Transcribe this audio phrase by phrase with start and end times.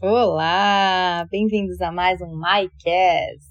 [0.00, 3.44] Olá, bem-vindos a mais um MyCast.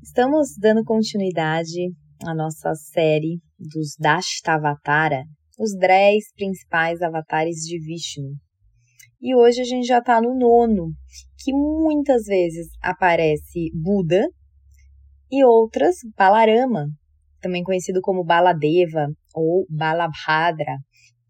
[0.00, 1.90] Estamos dando continuidade
[2.24, 5.24] à nossa série dos Dashtavatara,
[5.58, 8.28] os 10 principais avatares de Vishnu.
[9.20, 10.92] E hoje a gente já está no nono,
[11.42, 14.24] que muitas vezes aparece Buda
[15.32, 16.86] e outras Balarama,
[17.40, 20.76] também conhecido como Baladeva ou Balabhadra,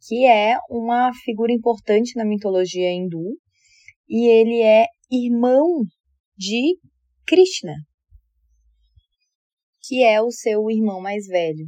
[0.07, 3.39] que é uma figura importante na mitologia hindu
[4.09, 5.85] e ele é irmão
[6.37, 6.79] de
[7.27, 7.75] Krishna,
[9.83, 11.67] que é o seu irmão mais velho.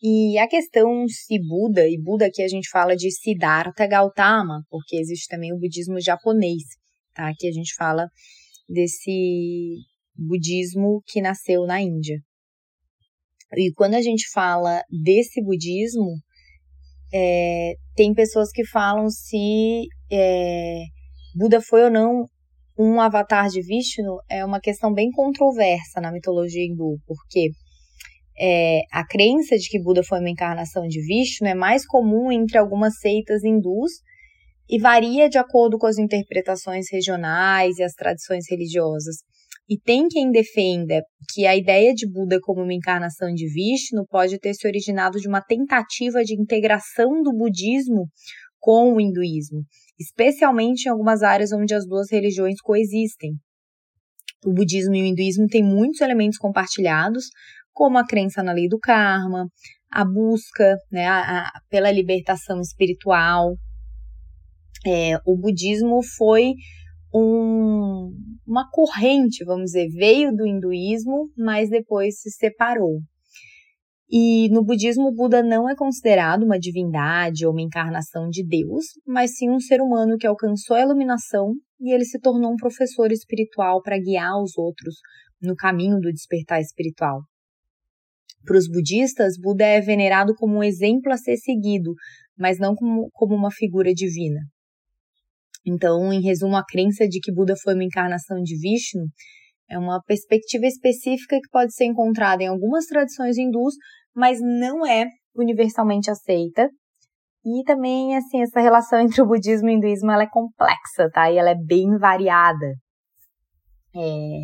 [0.00, 4.96] E a questão se Buda, e Buda aqui a gente fala de Siddhartha Gautama, porque
[4.96, 6.62] existe também o budismo japonês,
[7.14, 7.32] tá?
[7.36, 8.06] Que a gente fala
[8.68, 9.76] desse
[10.16, 12.20] budismo que nasceu na Índia.
[13.56, 16.16] E quando a gente fala desse budismo,
[17.12, 20.84] é, tem pessoas que falam se é,
[21.38, 22.26] Buda foi ou não
[22.76, 27.50] um avatar de Vishnu é uma questão bem controversa na mitologia hindu, porque
[28.36, 32.58] é, a crença de que Buda foi uma encarnação de Vishnu é mais comum entre
[32.58, 33.92] algumas seitas hindus
[34.68, 39.18] e varia de acordo com as interpretações regionais e as tradições religiosas.
[39.68, 44.40] E tem quem defenda que a ideia de Buda como uma encarnação de Vishnu pode
[44.40, 48.08] ter se originado de uma tentativa de integração do budismo
[48.58, 49.62] com o hinduísmo,
[49.98, 53.32] especialmente em algumas áreas onde as duas religiões coexistem.
[54.44, 57.24] O budismo e o hinduísmo têm muitos elementos compartilhados,
[57.72, 59.48] como a crença na lei do karma,
[59.90, 63.56] a busca né, a, a, pela libertação espiritual.
[64.86, 66.54] É, o budismo foi
[67.12, 68.12] um,
[68.46, 73.00] uma corrente, vamos dizer, veio do hinduísmo, mas depois se separou.
[74.10, 78.84] E no budismo, o Buda não é considerado uma divindade ou uma encarnação de Deus,
[79.06, 83.12] mas sim um ser humano que alcançou a iluminação e ele se tornou um professor
[83.12, 84.94] espiritual para guiar os outros
[85.42, 87.20] no caminho do despertar espiritual.
[88.46, 91.92] Para os budistas, Buda é venerado como um exemplo a ser seguido,
[92.36, 94.40] mas não como, como uma figura divina.
[95.66, 99.04] Então, em resumo, a crença de que Buda foi uma encarnação de Vishnu
[99.70, 103.74] é uma perspectiva específica que pode ser encontrada em algumas tradições hindus,
[104.14, 105.06] mas não é
[105.36, 106.68] universalmente aceita.
[107.44, 111.30] E também, assim, essa relação entre o budismo e o hinduísmo ela é complexa, tá?
[111.30, 112.74] E ela é bem variada.
[113.94, 114.40] É,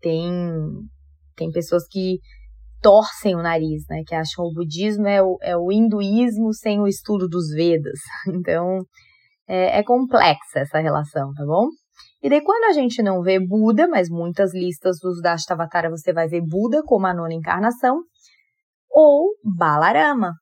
[0.00, 0.30] tem,
[1.36, 2.18] tem pessoas que
[2.80, 4.02] torcem o nariz, né?
[4.06, 7.98] Que acham o budismo é o, é o hinduísmo sem o estudo dos Vedas.
[8.28, 8.78] Então,
[9.48, 11.66] é, é complexa essa relação, tá bom?
[12.22, 16.28] E daí, quando a gente não vê Buda, mas muitas listas dos Dashtavatara você vai
[16.28, 18.02] ver Buda como a nona encarnação,
[18.90, 20.32] ou Balarama,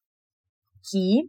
[0.91, 1.23] que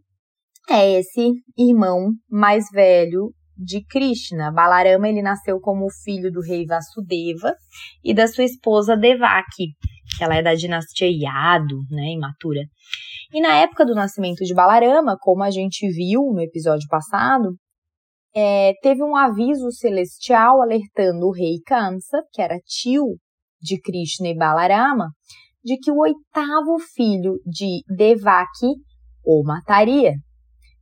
[0.69, 4.51] é esse irmão mais velho de Krishna.
[4.51, 7.53] Balarama ele nasceu como filho do rei Vasudeva
[8.03, 9.73] e da sua esposa Devaki,
[10.17, 12.61] que ela é da dinastia Yadu, né, imatura.
[13.33, 17.55] E na época do nascimento de Balarama, como a gente viu no episódio passado,
[18.35, 23.17] é, teve um aviso celestial alertando o rei Kamsa, que era tio
[23.61, 25.09] de Krishna e Balarama,
[25.63, 28.75] de que o oitavo filho de Devaki
[29.25, 30.13] o mataria.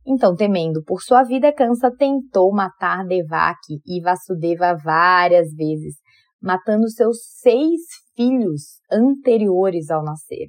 [0.06, 5.96] Então, temendo por sua vida, Kansa tentou matar Devaki e Vasudeva várias vezes,
[6.40, 7.80] matando seus seis
[8.16, 10.46] filhos anteriores ao nascer.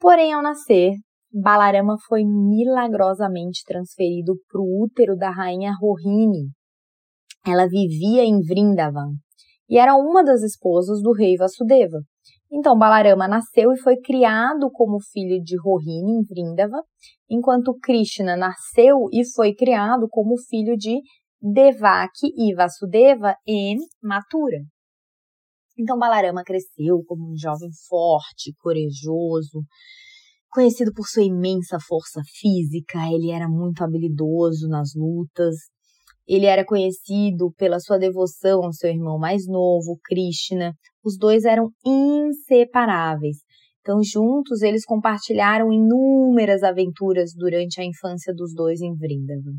[0.00, 0.94] Porém, ao nascer,
[1.32, 6.50] Balarama foi milagrosamente transferido para o útero da rainha Rohini.
[7.46, 9.12] Ela vivia em Vrindavan
[9.68, 11.98] e era uma das esposas do rei Vasudeva.
[12.52, 16.82] Então, Balarama nasceu e foi criado como filho de Rohini em Vrindava,
[17.30, 21.00] enquanto Krishna nasceu e foi criado como filho de
[21.40, 24.58] Devaki e Vasudeva em Mathura.
[25.78, 29.62] Então, Balarama cresceu como um jovem forte, corajoso,
[30.50, 35.56] conhecido por sua imensa força física, ele era muito habilidoso nas lutas.
[36.26, 40.74] Ele era conhecido pela sua devoção ao seu irmão mais novo, Krishna.
[41.04, 43.38] Os dois eram inseparáveis.
[43.80, 49.56] Então, juntos, eles compartilharam inúmeras aventuras durante a infância dos dois em Vrindavan.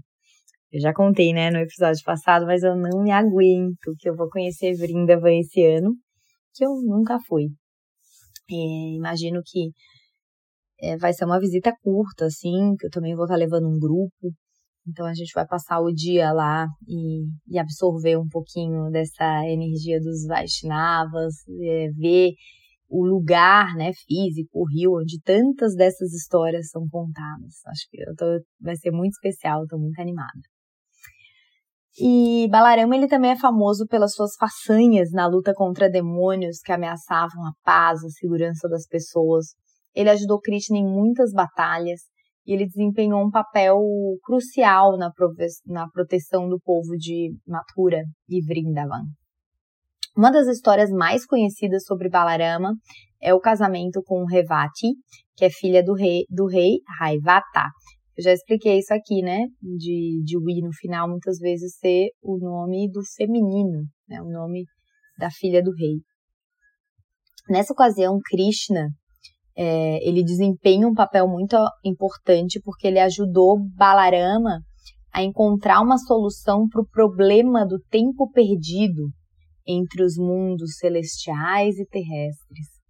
[0.71, 4.29] Eu já contei, né, no episódio passado, mas eu não me aguento que eu vou
[4.29, 5.93] conhecer Vrindavan esse ano,
[6.53, 7.47] que eu nunca fui.
[8.49, 9.71] É, imagino que
[10.81, 14.33] é, vai ser uma visita curta, assim, que eu também vou estar levando um grupo.
[14.87, 19.99] Então a gente vai passar o dia lá e, e absorver um pouquinho dessa energia
[19.99, 22.31] dos Vaishnavas, é, ver
[22.89, 27.61] o lugar, né, físico, o rio, onde tantas dessas histórias são contadas.
[27.67, 28.25] Acho que tô,
[28.59, 30.41] vai ser muito especial, estou muito animada.
[31.99, 37.45] E Balarama ele também é famoso pelas suas façanhas na luta contra demônios que ameaçavam
[37.45, 39.47] a paz, a segurança das pessoas.
[39.93, 42.01] Ele ajudou Krishna em muitas batalhas
[42.45, 43.77] e ele desempenhou um papel
[44.23, 45.11] crucial na,
[45.67, 49.03] na proteção do povo de Mathura e Vrindavan.
[50.15, 52.73] Uma das histórias mais conhecidas sobre Balarama
[53.21, 54.95] é o casamento com Revati,
[55.35, 57.69] que é filha do rei, do rei Raivata.
[58.17, 59.45] Eu já expliquei isso aqui, né?
[59.61, 64.21] De, de Wi no final muitas vezes ser o nome do feminino, né?
[64.21, 64.65] O nome
[65.17, 66.01] da filha do rei.
[67.49, 68.89] Nessa ocasião, Krishna
[69.55, 74.59] é, ele desempenha um papel muito importante porque ele ajudou Balarama
[75.13, 79.09] a encontrar uma solução para o problema do tempo perdido
[79.67, 82.81] entre os mundos celestiais e terrestres.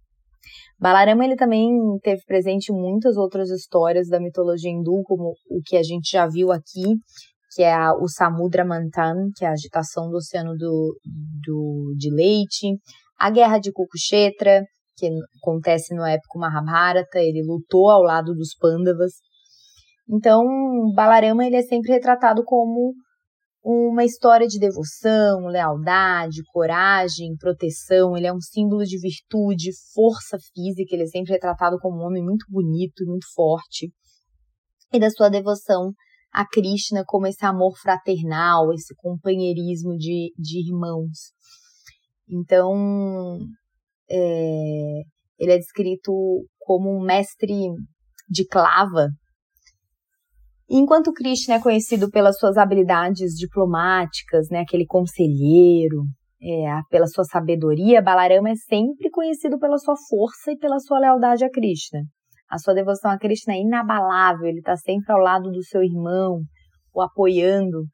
[0.78, 1.70] Balarama ele também
[2.02, 6.50] teve presente muitas outras histórias da mitologia hindu, como o que a gente já viu
[6.50, 6.96] aqui,
[7.54, 10.98] que é a, o Samudra Manthan, que é a agitação do oceano do,
[11.44, 12.78] do, de leite,
[13.18, 14.64] a guerra de Kukukshetra,
[15.02, 15.10] que
[15.42, 19.14] acontece no épico Mahabharata, ele lutou ao lado dos Pandavas.
[20.08, 20.44] Então,
[20.94, 22.94] Balarama ele é sempre retratado como
[23.64, 28.16] uma história de devoção, lealdade, coragem, proteção.
[28.16, 30.94] Ele é um símbolo de virtude, força física.
[30.94, 33.92] Ele é sempre retratado como um homem muito bonito, muito forte.
[34.92, 35.92] E da sua devoção
[36.32, 41.32] a Krishna como esse amor fraternal, esse companheirismo de, de irmãos.
[42.28, 43.38] Então,
[44.10, 45.02] é,
[45.38, 46.12] ele é descrito
[46.58, 47.54] como um mestre
[48.28, 49.08] de clava.
[50.70, 56.04] Enquanto Krishna é conhecido pelas suas habilidades diplomáticas, né, aquele conselheiro,
[56.42, 61.44] é, pela sua sabedoria, Balarama é sempre conhecido pela sua força e pela sua lealdade
[61.44, 62.00] a Krishna.
[62.50, 66.40] A sua devoção a Krishna é inabalável, ele está sempre ao lado do seu irmão,
[66.94, 67.84] o apoiando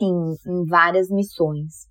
[0.00, 1.86] em, em várias missões.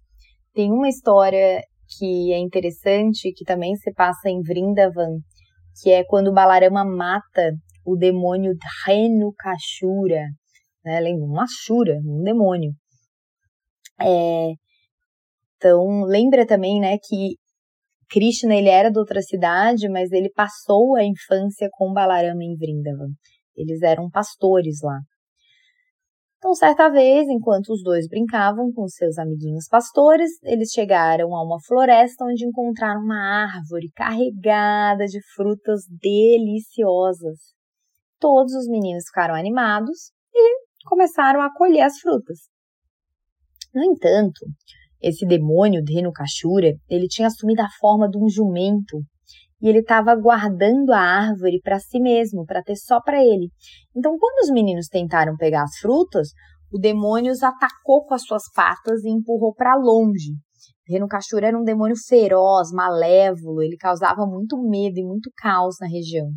[0.54, 5.19] Tem uma história que é interessante, que também se passa em Vrindavan,
[5.81, 7.51] que é quando Balarama mata
[7.86, 8.54] o demônio
[8.86, 10.24] Dhenukashura,
[10.84, 11.00] né?
[11.00, 11.25] Lembra?
[11.25, 12.72] Um Ashura, um demônio.
[14.01, 14.51] É,
[15.57, 17.36] então, lembra também, né, que
[18.10, 23.10] Krishna, ele era de outra cidade, mas ele passou a infância com Balarama em Vrindavan.
[23.56, 25.00] Eles eram pastores lá.
[26.38, 31.60] Então, certa vez, enquanto os dois brincavam com seus amiguinhos pastores, eles chegaram a uma
[31.60, 37.39] floresta onde encontraram uma árvore carregada de frutas deliciosas.
[38.19, 42.38] Todos os meninos ficaram animados e começaram a colher as frutas.
[43.74, 44.45] No entanto,
[45.01, 49.01] esse demônio Dhenukashura, ele tinha assumido a forma de um jumento
[49.62, 53.50] e ele estava guardando a árvore para si mesmo, para ter só para ele.
[53.95, 56.30] Então, quando os meninos tentaram pegar as frutas,
[56.71, 60.33] o demônio os atacou com as suas patas e empurrou para longe.
[60.88, 66.27] Renukashura era um demônio feroz, malévolo, ele causava muito medo e muito caos na região.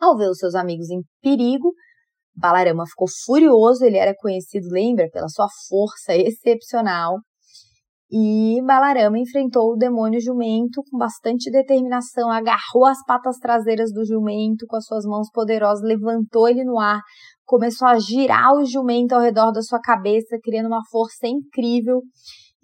[0.00, 1.72] Ao ver os seus amigos em perigo,
[2.34, 7.18] Balarama ficou furioso, ele era conhecido, lembra, pela sua força excepcional,
[8.10, 14.66] e Balarama enfrentou o demônio jumento com bastante determinação, agarrou as patas traseiras do jumento
[14.66, 17.02] com as suas mãos poderosas, levantou ele no ar,
[17.44, 22.00] começou a girar o jumento ao redor da sua cabeça, criando uma força incrível.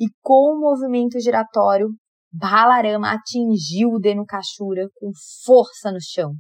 [0.01, 1.89] E com o movimento giratório,
[2.33, 5.11] Balarama atingiu o Denukashura com
[5.45, 6.33] força no chão.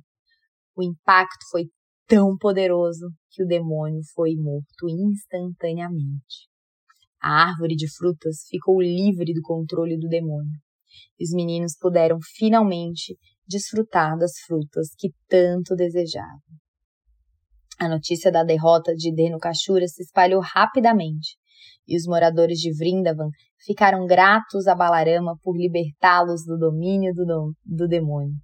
[0.74, 1.64] O impacto foi
[2.08, 6.53] tão poderoso que o demônio foi morto instantaneamente.
[7.24, 10.60] A árvore de frutas ficou livre do controle do demônio.
[11.18, 13.16] E os meninos puderam finalmente
[13.48, 16.42] desfrutar das frutas que tanto desejavam.
[17.80, 21.38] A notícia da derrota de Dhenukashura se espalhou rapidamente,
[21.88, 23.30] e os moradores de Vrindavan
[23.64, 28.36] ficaram gratos a Balarama por libertá-los do domínio do, do demônio.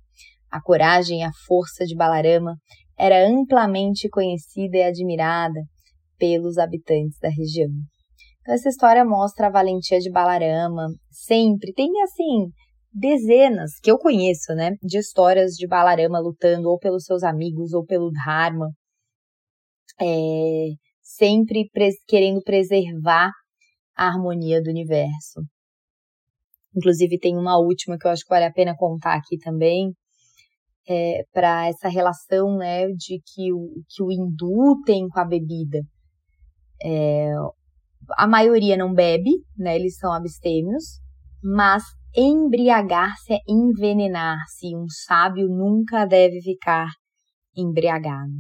[0.51, 2.57] A coragem e a força de Balarama
[2.99, 5.61] era amplamente conhecida e admirada
[6.19, 7.69] pelos habitantes da região.
[8.51, 10.89] Essa história mostra a valentia de Balarama.
[11.11, 12.51] Sempre tem, assim,
[12.93, 17.85] dezenas que eu conheço, né, de histórias de Balarama lutando ou pelos seus amigos ou
[17.85, 18.69] pelo Dharma.
[20.01, 20.69] É,
[21.01, 23.31] sempre pres querendo preservar
[23.97, 25.43] a harmonia do universo.
[26.75, 29.93] Inclusive, tem uma última que eu acho que vale a pena contar aqui também,
[30.89, 35.81] é, para essa relação né, de que o, que o hindu tem com a bebida.
[36.83, 37.33] É,
[38.17, 39.77] a maioria não bebe, né?
[39.77, 41.01] Eles são abstêmios,
[41.43, 41.83] mas
[42.15, 44.77] embriagar-se é envenenar-se.
[44.77, 46.89] Um sábio nunca deve ficar
[47.57, 48.33] embriagado.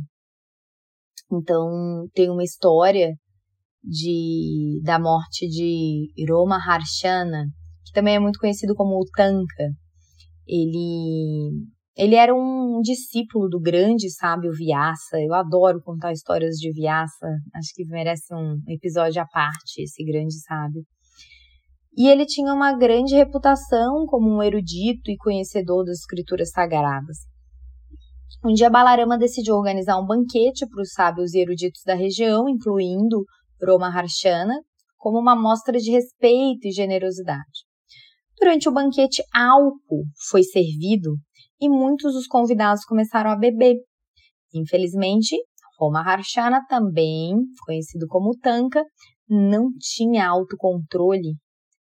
[1.32, 3.14] Então, tem uma história
[3.82, 7.46] de, da morte de Roma Harshana,
[7.84, 9.70] que também é muito conhecido como o Tanka.
[10.46, 11.50] Ele,
[12.00, 15.21] ele era um discípulo do grande sábio Vyasa.
[15.21, 17.28] Eu adoro contar histórias de Vyasa.
[17.54, 20.83] Acho que merece um episódio à parte, esse grande sábio.
[21.95, 27.19] E ele tinha uma grande reputação como um erudito e conhecedor das escrituras sagradas.
[28.42, 33.26] Um dia Balarama decidiu organizar um banquete para os sábios e eruditos da região, incluindo
[33.62, 34.54] Roma Harshana,
[34.97, 37.69] como uma mostra de respeito e generosidade.
[38.40, 41.19] Durante o banquete, álcool foi servido
[41.60, 43.76] e muitos dos convidados começaram a beber.
[44.54, 45.36] Infelizmente,
[45.78, 48.82] Roma Harshana, também conhecido como Tanka,
[49.28, 51.34] não tinha autocontrole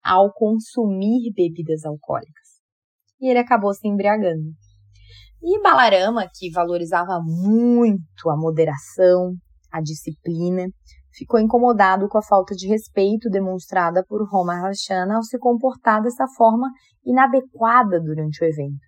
[0.04, 2.46] ao consumir bebidas alcoólicas.
[3.20, 4.50] E ele acabou se embriagando.
[5.42, 9.34] E Balarama, que valorizava muito a moderação,
[9.72, 10.66] a disciplina,
[11.12, 16.26] ficou incomodado com a falta de respeito demonstrada por Roma Harshana ao se comportar dessa
[16.36, 16.68] forma
[17.04, 18.85] inadequada durante o evento.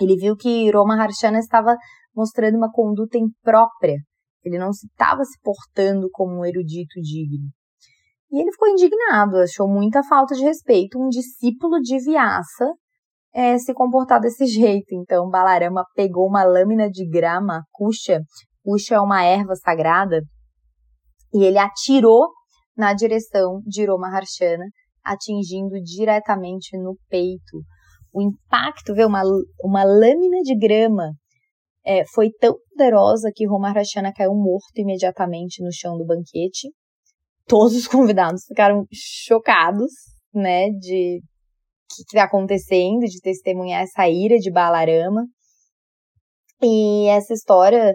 [0.00, 1.76] Ele viu que Roma Harshana estava
[2.14, 3.96] mostrando uma conduta imprópria,
[4.44, 7.48] ele não estava se portando como um erudito digno.
[8.30, 12.74] E ele ficou indignado, achou muita falta de respeito um discípulo de Vyasa
[13.32, 14.94] é, se comportar desse jeito.
[14.94, 18.20] Então, Balarama pegou uma lâmina de grama, kusha,
[18.62, 20.20] kusha é uma erva sagrada,
[21.32, 22.28] e ele atirou
[22.76, 24.64] na direção de Roma Harshana,
[25.04, 27.62] atingindo diretamente no peito.
[28.18, 29.22] O impacto, vê, uma,
[29.62, 31.12] uma lâmina de grama
[31.86, 36.68] é, foi tão poderosa que Roma Harshana caiu morto imediatamente no chão do banquete.
[37.46, 39.92] Todos os convidados ficaram chocados,
[40.34, 41.20] né, de
[41.90, 45.24] que está acontecendo, de testemunhar essa ira de Balarama.
[46.60, 47.94] E essa história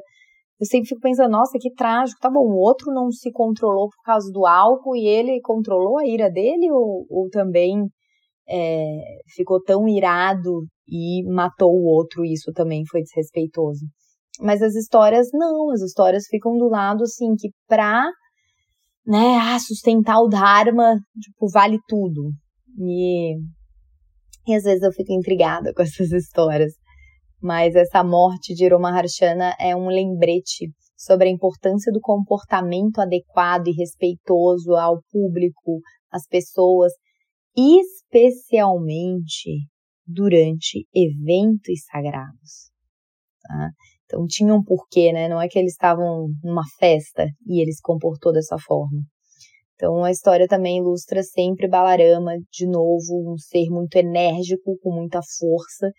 [0.57, 4.01] eu sempre fico pensando, nossa, que trágico, tá bom, o outro não se controlou por
[4.05, 7.89] causa do álcool e ele controlou a ira dele ou, ou também
[8.53, 9.01] é,
[9.35, 13.85] ficou tão irado e matou o outro isso também foi desrespeitoso.
[14.39, 18.03] Mas as histórias não, as histórias ficam do lado assim que pra
[19.05, 22.31] né, ah, sustentar o Dharma, tipo, vale tudo.
[22.79, 23.35] E,
[24.47, 26.73] e às vezes eu fico intrigada com essas histórias
[27.43, 33.67] mas essa morte de Roma Harshana é um lembrete sobre a importância do comportamento adequado
[33.67, 36.93] e respeitoso ao público, às pessoas,
[37.55, 39.67] especialmente
[40.05, 42.71] durante eventos sagrados.
[43.41, 43.69] Tá?
[44.05, 45.27] Então tinha um porquê, né?
[45.27, 49.01] Não é que eles estavam numa festa e ele se comportou dessa forma.
[49.75, 55.19] Então a história também ilustra sempre Balarama, de novo, um ser muito enérgico, com muita
[55.39, 55.91] força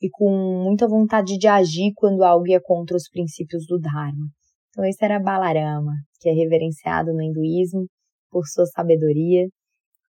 [0.00, 0.28] e com
[0.64, 4.26] muita vontade de agir quando algo ia contra os princípios do Dharma.
[4.70, 7.86] Então, esse era Balarama, que é reverenciado no hinduísmo
[8.30, 9.46] por sua sabedoria,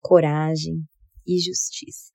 [0.02, 0.84] coragem
[1.26, 2.12] e justiça.